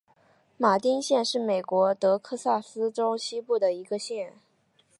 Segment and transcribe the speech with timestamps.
[0.57, 4.33] 马丁县是美国德克萨斯州西部的一个县。